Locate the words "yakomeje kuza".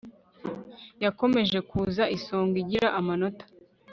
1.03-2.03